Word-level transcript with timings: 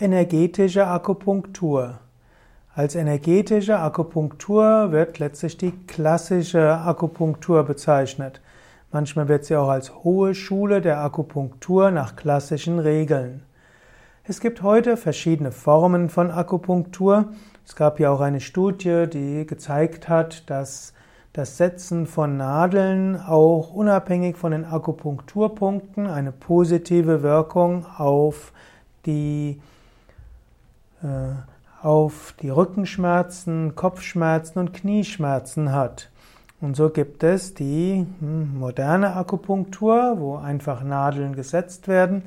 Energetische 0.00 0.88
Akupunktur. 0.88 2.00
Als 2.74 2.96
energetische 2.96 3.78
Akupunktur 3.78 4.90
wird 4.90 5.20
letztlich 5.20 5.56
die 5.56 5.70
klassische 5.70 6.78
Akupunktur 6.78 7.62
bezeichnet. 7.62 8.40
Manchmal 8.90 9.28
wird 9.28 9.44
sie 9.44 9.54
auch 9.54 9.68
als 9.68 9.94
hohe 10.02 10.34
Schule 10.34 10.80
der 10.80 10.98
Akupunktur 10.98 11.92
nach 11.92 12.16
klassischen 12.16 12.80
Regeln. 12.80 13.44
Es 14.24 14.40
gibt 14.40 14.62
heute 14.62 14.96
verschiedene 14.96 15.52
Formen 15.52 16.08
von 16.08 16.32
Akupunktur. 16.32 17.26
Es 17.64 17.76
gab 17.76 18.00
ja 18.00 18.10
auch 18.10 18.20
eine 18.20 18.40
Studie, 18.40 19.06
die 19.06 19.46
gezeigt 19.46 20.08
hat, 20.08 20.50
dass 20.50 20.92
das 21.32 21.56
Setzen 21.56 22.08
von 22.08 22.36
Nadeln 22.36 23.16
auch 23.20 23.72
unabhängig 23.72 24.36
von 24.36 24.50
den 24.50 24.64
Akupunkturpunkten 24.64 26.08
eine 26.08 26.32
positive 26.32 27.22
Wirkung 27.22 27.86
auf 27.96 28.52
die 29.06 29.60
auf 31.82 32.34
die 32.40 32.48
Rückenschmerzen, 32.48 33.74
Kopfschmerzen 33.74 34.58
und 34.58 34.72
Knieschmerzen 34.72 35.72
hat. 35.72 36.10
Und 36.60 36.76
so 36.76 36.88
gibt 36.88 37.22
es 37.22 37.52
die 37.52 38.06
hm, 38.20 38.58
moderne 38.58 39.14
Akupunktur, 39.14 40.14
wo 40.18 40.36
einfach 40.36 40.82
Nadeln 40.82 41.36
gesetzt 41.36 41.88
werden. 41.88 42.22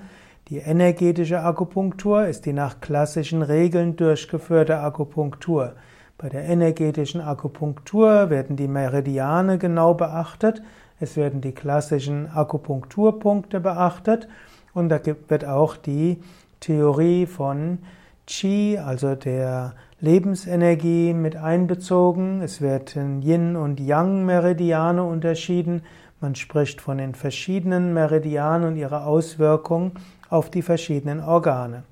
Die 0.50 0.58
energetische 0.58 1.42
Akupunktur 1.42 2.28
ist 2.28 2.46
die 2.46 2.54
nach 2.54 2.80
klassischen 2.80 3.42
Regeln 3.42 3.96
durchgeführte 3.96 4.78
Akupunktur. 4.80 5.74
Bei 6.20 6.30
der 6.30 6.44
energetischen 6.44 7.20
Akupunktur 7.20 8.30
werden 8.30 8.58
die 8.58 8.68
Meridiane 8.68 9.58
genau 9.58 9.94
beachtet, 9.94 10.62
es 11.00 11.16
werden 11.16 11.42
die 11.42 11.52
klassischen 11.52 12.28
Akupunkturpunkte 12.30 13.60
beachtet 13.60 14.28
und 14.74 14.90
da 14.90 15.00
wird 15.04 15.46
auch 15.46 15.76
die 15.78 16.22
Theorie 16.60 17.26
von 17.26 17.80
Qi, 18.28 18.78
also 18.78 19.16
der 19.16 19.74
Lebensenergie, 20.02 21.14
mit 21.14 21.38
einbezogen. 21.38 22.42
Es 22.42 22.60
werden 22.60 23.22
Yin 23.22 23.56
und 23.56 23.80
Yang 23.80 24.26
Meridiane 24.26 25.02
unterschieden. 25.02 25.82
Man 26.20 26.36
spricht 26.36 26.82
von 26.82 26.98
den 26.98 27.16
verschiedenen 27.16 27.94
Meridianen 27.94 28.68
und 28.68 28.76
ihrer 28.76 29.08
Auswirkung 29.08 29.94
auf 30.30 30.50
die 30.50 30.62
verschiedenen 30.62 31.22
Organe. 31.22 31.84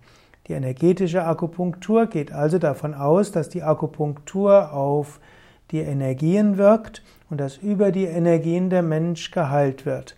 Die 0.48 0.54
energetische 0.54 1.24
Akupunktur 1.24 2.08
geht 2.08 2.34
also 2.34 2.60
davon 2.60 2.94
aus, 2.94 3.32
dass 3.32 3.48
die 3.48 3.64
Akupunktur 3.64 4.74
auf 4.74 5.22
die 5.72 5.80
Energien 5.80 6.58
wirkt 6.58 7.02
und 7.30 7.40
dass 7.40 7.58
über 7.58 7.94
die 7.94 8.06
Energien 8.06 8.70
der 8.70 8.84
Mensch 8.84 9.32
geheilt 9.32 9.86
wird. 9.86 10.18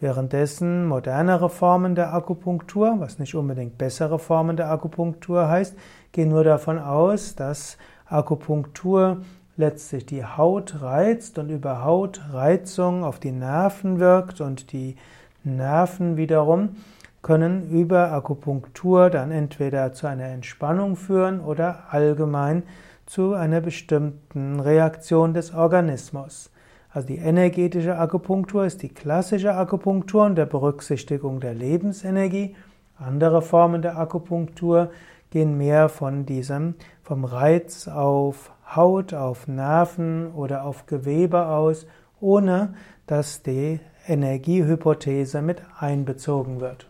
Währenddessen 0.00 0.86
modernere 0.86 1.50
Formen 1.50 1.96
der 1.96 2.14
Akupunktur, 2.14 3.00
was 3.00 3.18
nicht 3.18 3.34
unbedingt 3.34 3.78
bessere 3.78 4.20
Formen 4.20 4.56
der 4.56 4.70
Akupunktur 4.70 5.48
heißt, 5.48 5.76
gehen 6.12 6.28
nur 6.28 6.44
davon 6.44 6.78
aus, 6.78 7.34
dass 7.34 7.78
Akupunktur 8.06 9.22
letztlich 9.56 10.06
die 10.06 10.24
Haut 10.24 10.80
reizt 10.82 11.38
und 11.38 11.50
über 11.50 11.82
Hautreizung 11.82 13.02
auf 13.02 13.18
die 13.18 13.32
Nerven 13.32 13.98
wirkt 13.98 14.40
und 14.40 14.72
die 14.72 14.94
Nerven 15.42 16.16
wiederum 16.16 16.76
können 17.20 17.68
über 17.68 18.12
Akupunktur 18.12 19.10
dann 19.10 19.32
entweder 19.32 19.92
zu 19.92 20.06
einer 20.06 20.26
Entspannung 20.26 20.94
führen 20.94 21.40
oder 21.40 21.86
allgemein 21.90 22.62
zu 23.06 23.34
einer 23.34 23.60
bestimmten 23.60 24.60
Reaktion 24.60 25.34
des 25.34 25.52
Organismus. 25.52 26.52
Also 26.98 27.06
die 27.06 27.18
energetische 27.18 27.96
Akupunktur 27.96 28.64
ist 28.64 28.82
die 28.82 28.88
klassische 28.88 29.54
Akupunktur 29.54 30.24
unter 30.24 30.46
Berücksichtigung 30.46 31.38
der 31.38 31.54
Lebensenergie. 31.54 32.56
Andere 32.98 33.40
Formen 33.40 33.82
der 33.82 33.96
Akupunktur 33.96 34.90
gehen 35.30 35.56
mehr 35.56 35.90
von 35.90 36.26
diesem, 36.26 36.74
vom 37.04 37.24
Reiz 37.24 37.86
auf 37.86 38.50
Haut, 38.74 39.14
auf 39.14 39.46
Nerven 39.46 40.32
oder 40.32 40.64
auf 40.64 40.86
Gewebe 40.86 41.46
aus, 41.46 41.86
ohne 42.20 42.74
dass 43.06 43.44
die 43.44 43.78
Energiehypothese 44.08 45.40
mit 45.40 45.62
einbezogen 45.78 46.60
wird. 46.60 46.88